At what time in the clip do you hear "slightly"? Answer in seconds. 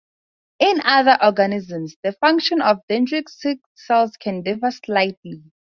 4.71-5.43